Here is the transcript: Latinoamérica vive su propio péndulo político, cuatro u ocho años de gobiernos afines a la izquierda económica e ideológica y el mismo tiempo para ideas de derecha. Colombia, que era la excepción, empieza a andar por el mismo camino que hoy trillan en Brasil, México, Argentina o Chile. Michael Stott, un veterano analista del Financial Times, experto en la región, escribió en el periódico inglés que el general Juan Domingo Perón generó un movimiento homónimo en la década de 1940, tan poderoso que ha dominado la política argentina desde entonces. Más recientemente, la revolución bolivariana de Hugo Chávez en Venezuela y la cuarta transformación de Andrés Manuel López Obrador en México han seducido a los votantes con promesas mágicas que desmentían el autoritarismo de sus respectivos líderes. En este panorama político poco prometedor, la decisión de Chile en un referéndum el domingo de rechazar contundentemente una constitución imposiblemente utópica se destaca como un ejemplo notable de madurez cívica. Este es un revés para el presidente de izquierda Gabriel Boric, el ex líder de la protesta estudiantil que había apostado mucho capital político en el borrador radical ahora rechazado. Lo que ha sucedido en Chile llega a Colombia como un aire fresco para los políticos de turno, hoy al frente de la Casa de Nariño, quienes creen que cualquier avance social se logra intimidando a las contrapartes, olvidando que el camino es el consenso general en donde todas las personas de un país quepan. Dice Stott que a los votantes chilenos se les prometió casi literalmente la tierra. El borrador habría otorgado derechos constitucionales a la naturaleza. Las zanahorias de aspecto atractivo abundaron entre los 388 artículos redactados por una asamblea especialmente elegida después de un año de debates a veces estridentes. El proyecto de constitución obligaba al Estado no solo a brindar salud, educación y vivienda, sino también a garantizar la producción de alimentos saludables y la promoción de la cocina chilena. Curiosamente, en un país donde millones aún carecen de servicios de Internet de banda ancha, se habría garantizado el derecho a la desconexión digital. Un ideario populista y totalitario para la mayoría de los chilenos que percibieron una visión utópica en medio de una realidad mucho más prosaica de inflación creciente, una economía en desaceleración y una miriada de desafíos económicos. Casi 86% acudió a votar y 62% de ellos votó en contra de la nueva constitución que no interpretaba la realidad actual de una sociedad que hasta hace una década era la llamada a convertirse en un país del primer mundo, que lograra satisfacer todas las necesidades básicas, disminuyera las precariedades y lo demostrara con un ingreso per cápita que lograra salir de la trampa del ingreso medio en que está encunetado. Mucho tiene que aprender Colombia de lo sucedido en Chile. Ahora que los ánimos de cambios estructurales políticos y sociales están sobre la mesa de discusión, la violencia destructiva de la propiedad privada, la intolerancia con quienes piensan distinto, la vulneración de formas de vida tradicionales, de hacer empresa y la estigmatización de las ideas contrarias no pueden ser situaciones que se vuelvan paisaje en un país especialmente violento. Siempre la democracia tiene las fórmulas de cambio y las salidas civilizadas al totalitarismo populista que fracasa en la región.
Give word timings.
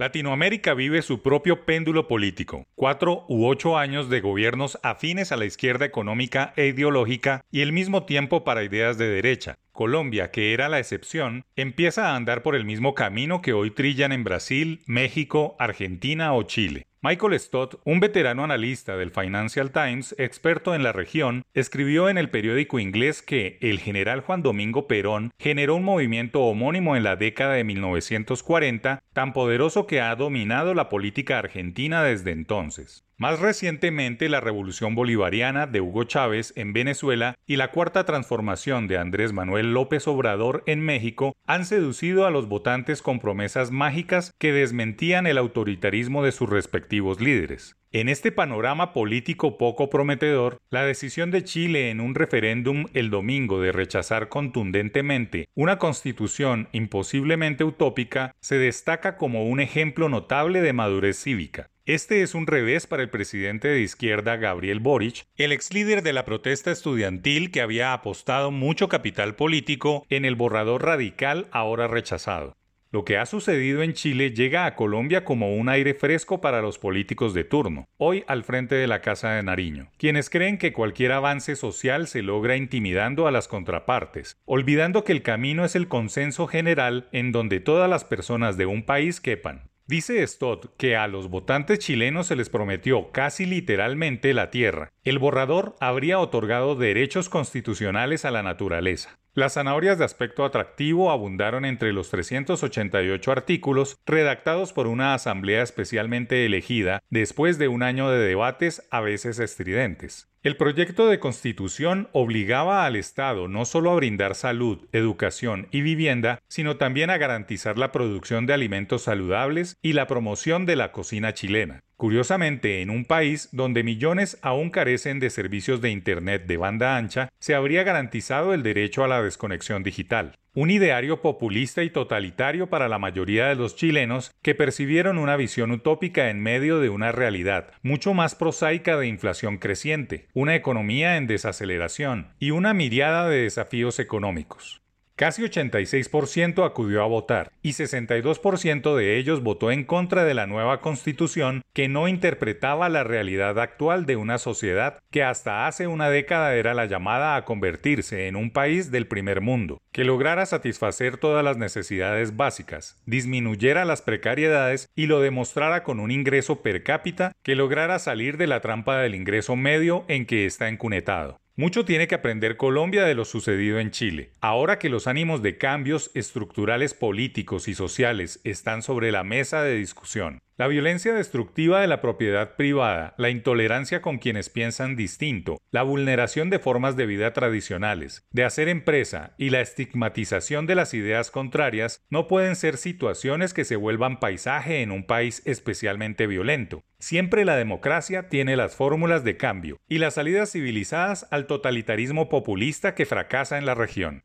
Latinoamérica 0.00 0.72
vive 0.72 1.02
su 1.02 1.20
propio 1.20 1.66
péndulo 1.66 2.08
político, 2.08 2.66
cuatro 2.74 3.26
u 3.28 3.46
ocho 3.46 3.76
años 3.76 4.08
de 4.08 4.22
gobiernos 4.22 4.78
afines 4.82 5.30
a 5.30 5.36
la 5.36 5.44
izquierda 5.44 5.84
económica 5.84 6.54
e 6.56 6.68
ideológica 6.68 7.44
y 7.50 7.60
el 7.60 7.72
mismo 7.72 8.06
tiempo 8.06 8.42
para 8.42 8.64
ideas 8.64 8.96
de 8.96 9.10
derecha. 9.10 9.58
Colombia, 9.72 10.30
que 10.30 10.54
era 10.54 10.70
la 10.70 10.78
excepción, 10.78 11.44
empieza 11.54 12.08
a 12.08 12.16
andar 12.16 12.42
por 12.42 12.56
el 12.56 12.64
mismo 12.64 12.94
camino 12.94 13.42
que 13.42 13.52
hoy 13.52 13.72
trillan 13.72 14.12
en 14.12 14.24
Brasil, 14.24 14.80
México, 14.86 15.54
Argentina 15.58 16.32
o 16.32 16.44
Chile. 16.44 16.86
Michael 17.02 17.40
Stott, 17.40 17.80
un 17.86 17.98
veterano 17.98 18.44
analista 18.44 18.98
del 18.98 19.10
Financial 19.10 19.70
Times, 19.70 20.14
experto 20.18 20.74
en 20.74 20.82
la 20.82 20.92
región, 20.92 21.44
escribió 21.54 22.10
en 22.10 22.18
el 22.18 22.28
periódico 22.28 22.78
inglés 22.78 23.22
que 23.22 23.56
el 23.62 23.78
general 23.78 24.20
Juan 24.20 24.42
Domingo 24.42 24.86
Perón 24.86 25.30
generó 25.38 25.76
un 25.76 25.84
movimiento 25.84 26.42
homónimo 26.42 26.96
en 26.96 27.02
la 27.02 27.16
década 27.16 27.54
de 27.54 27.64
1940, 27.64 29.02
tan 29.14 29.32
poderoso 29.32 29.86
que 29.86 30.02
ha 30.02 30.14
dominado 30.14 30.74
la 30.74 30.90
política 30.90 31.38
argentina 31.38 32.02
desde 32.04 32.32
entonces. 32.32 33.09
Más 33.20 33.38
recientemente, 33.38 34.30
la 34.30 34.40
revolución 34.40 34.94
bolivariana 34.94 35.66
de 35.66 35.82
Hugo 35.82 36.04
Chávez 36.04 36.54
en 36.56 36.72
Venezuela 36.72 37.34
y 37.46 37.56
la 37.56 37.70
cuarta 37.70 38.06
transformación 38.06 38.88
de 38.88 38.96
Andrés 38.96 39.34
Manuel 39.34 39.74
López 39.74 40.08
Obrador 40.08 40.62
en 40.64 40.80
México 40.80 41.36
han 41.46 41.66
seducido 41.66 42.24
a 42.24 42.30
los 42.30 42.48
votantes 42.48 43.02
con 43.02 43.18
promesas 43.18 43.72
mágicas 43.72 44.32
que 44.38 44.54
desmentían 44.54 45.26
el 45.26 45.36
autoritarismo 45.36 46.24
de 46.24 46.32
sus 46.32 46.48
respectivos 46.48 47.20
líderes. 47.20 47.76
En 47.92 48.08
este 48.08 48.32
panorama 48.32 48.94
político 48.94 49.58
poco 49.58 49.90
prometedor, 49.90 50.56
la 50.70 50.84
decisión 50.84 51.30
de 51.30 51.44
Chile 51.44 51.90
en 51.90 52.00
un 52.00 52.14
referéndum 52.14 52.86
el 52.94 53.10
domingo 53.10 53.60
de 53.60 53.72
rechazar 53.72 54.30
contundentemente 54.30 55.50
una 55.54 55.76
constitución 55.76 56.68
imposiblemente 56.72 57.64
utópica 57.64 58.34
se 58.40 58.56
destaca 58.56 59.18
como 59.18 59.44
un 59.44 59.60
ejemplo 59.60 60.08
notable 60.08 60.62
de 60.62 60.72
madurez 60.72 61.20
cívica. 61.20 61.68
Este 61.86 62.20
es 62.20 62.34
un 62.34 62.46
revés 62.46 62.86
para 62.86 63.02
el 63.02 63.08
presidente 63.08 63.68
de 63.68 63.80
izquierda 63.80 64.36
Gabriel 64.36 64.80
Boric, 64.80 65.24
el 65.36 65.50
ex 65.50 65.72
líder 65.72 66.02
de 66.02 66.12
la 66.12 66.26
protesta 66.26 66.70
estudiantil 66.70 67.50
que 67.50 67.62
había 67.62 67.94
apostado 67.94 68.50
mucho 68.50 68.90
capital 68.90 69.34
político 69.34 70.04
en 70.10 70.26
el 70.26 70.34
borrador 70.34 70.84
radical 70.84 71.48
ahora 71.52 71.88
rechazado. 71.88 72.54
Lo 72.92 73.04
que 73.06 73.16
ha 73.16 73.24
sucedido 73.24 73.82
en 73.82 73.94
Chile 73.94 74.32
llega 74.32 74.66
a 74.66 74.74
Colombia 74.74 75.24
como 75.24 75.54
un 75.54 75.70
aire 75.70 75.94
fresco 75.94 76.42
para 76.42 76.60
los 76.60 76.78
políticos 76.78 77.32
de 77.32 77.44
turno, 77.44 77.86
hoy 77.96 78.24
al 78.26 78.44
frente 78.44 78.74
de 78.74 78.86
la 78.86 79.00
Casa 79.00 79.30
de 79.30 79.42
Nariño, 79.42 79.90
quienes 79.96 80.28
creen 80.28 80.58
que 80.58 80.74
cualquier 80.74 81.12
avance 81.12 81.56
social 81.56 82.08
se 82.08 82.20
logra 82.20 82.56
intimidando 82.56 83.26
a 83.26 83.30
las 83.30 83.48
contrapartes, 83.48 84.36
olvidando 84.44 85.02
que 85.02 85.12
el 85.12 85.22
camino 85.22 85.64
es 85.64 85.76
el 85.76 85.88
consenso 85.88 86.46
general 86.46 87.08
en 87.12 87.32
donde 87.32 87.60
todas 87.60 87.88
las 87.88 88.04
personas 88.04 88.58
de 88.58 88.66
un 88.66 88.82
país 88.82 89.20
quepan. 89.20 89.70
Dice 89.90 90.24
Stott 90.24 90.76
que 90.76 90.94
a 90.94 91.08
los 91.08 91.28
votantes 91.28 91.80
chilenos 91.80 92.28
se 92.28 92.36
les 92.36 92.48
prometió 92.48 93.10
casi 93.10 93.44
literalmente 93.44 94.32
la 94.34 94.48
tierra. 94.48 94.92
El 95.02 95.18
borrador 95.18 95.74
habría 95.80 96.20
otorgado 96.20 96.76
derechos 96.76 97.28
constitucionales 97.28 98.24
a 98.24 98.30
la 98.30 98.44
naturaleza. 98.44 99.18
Las 99.34 99.54
zanahorias 99.54 99.98
de 99.98 100.04
aspecto 100.04 100.44
atractivo 100.44 101.10
abundaron 101.10 101.64
entre 101.64 101.92
los 101.92 102.08
388 102.08 103.32
artículos 103.32 103.96
redactados 104.06 104.72
por 104.72 104.86
una 104.86 105.12
asamblea 105.12 105.64
especialmente 105.64 106.46
elegida 106.46 107.02
después 107.10 107.58
de 107.58 107.66
un 107.66 107.82
año 107.82 108.10
de 108.10 108.20
debates 108.20 108.86
a 108.92 109.00
veces 109.00 109.40
estridentes. 109.40 110.28
El 110.42 110.56
proyecto 110.56 111.06
de 111.06 111.18
constitución 111.18 112.08
obligaba 112.12 112.86
al 112.86 112.96
Estado 112.96 113.46
no 113.46 113.66
solo 113.66 113.90
a 113.90 113.96
brindar 113.96 114.34
salud, 114.34 114.88
educación 114.90 115.68
y 115.70 115.82
vivienda, 115.82 116.40
sino 116.48 116.78
también 116.78 117.10
a 117.10 117.18
garantizar 117.18 117.76
la 117.76 117.92
producción 117.92 118.46
de 118.46 118.54
alimentos 118.54 119.02
saludables 119.02 119.76
y 119.82 119.92
la 119.92 120.06
promoción 120.06 120.64
de 120.64 120.76
la 120.76 120.92
cocina 120.92 121.34
chilena. 121.34 121.82
Curiosamente, 121.98 122.80
en 122.80 122.88
un 122.88 123.04
país 123.04 123.50
donde 123.52 123.82
millones 123.82 124.38
aún 124.40 124.70
carecen 124.70 125.20
de 125.20 125.28
servicios 125.28 125.82
de 125.82 125.90
Internet 125.90 126.46
de 126.46 126.56
banda 126.56 126.96
ancha, 126.96 127.28
se 127.38 127.54
habría 127.54 127.82
garantizado 127.82 128.54
el 128.54 128.62
derecho 128.62 129.04
a 129.04 129.08
la 129.08 129.22
desconexión 129.22 129.82
digital. 129.82 130.38
Un 130.52 130.70
ideario 130.70 131.22
populista 131.22 131.84
y 131.84 131.90
totalitario 131.90 132.68
para 132.68 132.88
la 132.88 132.98
mayoría 132.98 133.46
de 133.46 133.54
los 133.54 133.76
chilenos 133.76 134.32
que 134.42 134.56
percibieron 134.56 135.16
una 135.16 135.36
visión 135.36 135.70
utópica 135.70 136.28
en 136.28 136.40
medio 136.40 136.80
de 136.80 136.88
una 136.88 137.12
realidad 137.12 137.70
mucho 137.82 138.14
más 138.14 138.34
prosaica 138.34 138.96
de 138.96 139.06
inflación 139.06 139.58
creciente, 139.58 140.26
una 140.34 140.56
economía 140.56 141.16
en 141.16 141.28
desaceleración 141.28 142.34
y 142.40 142.50
una 142.50 142.74
miriada 142.74 143.28
de 143.28 143.42
desafíos 143.42 144.00
económicos. 144.00 144.82
Casi 145.20 145.42
86% 145.42 146.64
acudió 146.64 147.02
a 147.02 147.06
votar 147.06 147.52
y 147.60 147.72
62% 147.72 148.96
de 148.96 149.18
ellos 149.18 149.42
votó 149.42 149.70
en 149.70 149.84
contra 149.84 150.24
de 150.24 150.32
la 150.32 150.46
nueva 150.46 150.80
constitución 150.80 151.60
que 151.74 151.88
no 151.88 152.08
interpretaba 152.08 152.88
la 152.88 153.04
realidad 153.04 153.58
actual 153.58 154.06
de 154.06 154.16
una 154.16 154.38
sociedad 154.38 154.98
que 155.10 155.22
hasta 155.22 155.66
hace 155.66 155.86
una 155.86 156.08
década 156.08 156.54
era 156.54 156.72
la 156.72 156.86
llamada 156.86 157.36
a 157.36 157.44
convertirse 157.44 158.28
en 158.28 158.36
un 158.36 158.50
país 158.50 158.90
del 158.90 159.08
primer 159.08 159.42
mundo, 159.42 159.82
que 159.92 160.04
lograra 160.04 160.46
satisfacer 160.46 161.18
todas 161.18 161.44
las 161.44 161.58
necesidades 161.58 162.38
básicas, 162.38 162.98
disminuyera 163.04 163.84
las 163.84 164.00
precariedades 164.00 164.88
y 164.96 165.04
lo 165.04 165.20
demostrara 165.20 165.82
con 165.82 166.00
un 166.00 166.12
ingreso 166.12 166.62
per 166.62 166.82
cápita 166.82 167.32
que 167.42 167.56
lograra 167.56 167.98
salir 167.98 168.38
de 168.38 168.46
la 168.46 168.60
trampa 168.60 168.96
del 168.96 169.14
ingreso 169.14 169.54
medio 169.54 170.06
en 170.08 170.24
que 170.24 170.46
está 170.46 170.70
encunetado. 170.70 171.39
Mucho 171.56 171.84
tiene 171.84 172.06
que 172.06 172.14
aprender 172.14 172.56
Colombia 172.56 173.04
de 173.04 173.14
lo 173.14 173.24
sucedido 173.24 173.80
en 173.80 173.90
Chile. 173.90 174.30
Ahora 174.40 174.78
que 174.78 174.88
los 174.88 175.06
ánimos 175.06 175.42
de 175.42 175.58
cambios 175.58 176.10
estructurales 176.14 176.94
políticos 176.94 177.66
y 177.68 177.74
sociales 177.74 178.40
están 178.44 178.82
sobre 178.82 179.10
la 179.10 179.24
mesa 179.24 179.62
de 179.62 179.74
discusión, 179.74 180.38
la 180.60 180.68
violencia 180.68 181.14
destructiva 181.14 181.80
de 181.80 181.86
la 181.86 182.02
propiedad 182.02 182.54
privada, 182.56 183.14
la 183.16 183.30
intolerancia 183.30 184.02
con 184.02 184.18
quienes 184.18 184.50
piensan 184.50 184.94
distinto, 184.94 185.56
la 185.70 185.82
vulneración 185.82 186.50
de 186.50 186.58
formas 186.58 186.96
de 186.96 187.06
vida 187.06 187.32
tradicionales, 187.32 188.28
de 188.30 188.44
hacer 188.44 188.68
empresa 188.68 189.32
y 189.38 189.48
la 189.48 189.62
estigmatización 189.62 190.66
de 190.66 190.74
las 190.74 190.92
ideas 190.92 191.30
contrarias 191.30 192.04
no 192.10 192.28
pueden 192.28 192.56
ser 192.56 192.76
situaciones 192.76 193.54
que 193.54 193.64
se 193.64 193.76
vuelvan 193.76 194.20
paisaje 194.20 194.82
en 194.82 194.90
un 194.90 195.06
país 195.06 195.40
especialmente 195.46 196.26
violento. 196.26 196.82
Siempre 196.98 197.46
la 197.46 197.56
democracia 197.56 198.28
tiene 198.28 198.54
las 198.54 198.76
fórmulas 198.76 199.24
de 199.24 199.38
cambio 199.38 199.78
y 199.88 199.96
las 199.96 200.12
salidas 200.12 200.52
civilizadas 200.52 201.26
al 201.30 201.46
totalitarismo 201.46 202.28
populista 202.28 202.94
que 202.94 203.06
fracasa 203.06 203.56
en 203.56 203.64
la 203.64 203.74
región. 203.74 204.24